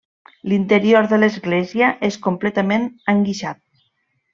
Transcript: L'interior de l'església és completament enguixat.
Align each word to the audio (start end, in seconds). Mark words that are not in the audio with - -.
L'interior 0.53 1.09
de 1.11 1.19
l'església 1.25 1.91
és 2.11 2.19
completament 2.31 2.91
enguixat. 3.17 3.65